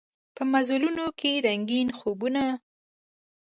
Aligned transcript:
په 0.35 0.43
مزلونوکې 0.51 1.31
رنګین 1.45 1.89
خوبونه 1.97 2.43